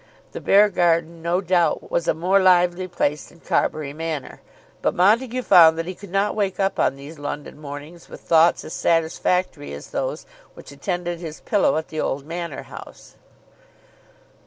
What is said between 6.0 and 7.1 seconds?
not wake up on